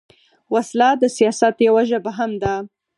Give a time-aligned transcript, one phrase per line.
[0.53, 2.53] وسله د سیاست یوه ژبه هم ده